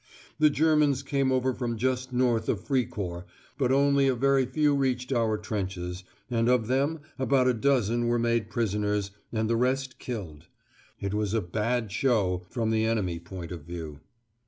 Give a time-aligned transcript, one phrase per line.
[0.39, 3.25] The Germans came over from just north of Fricourt,
[3.59, 8.17] but only a very few reached our trenches, and of them about a dozen were
[8.17, 10.47] made prisoners, and the rest killed.
[10.99, 13.99] It was a "bad show" from the enemy point of view.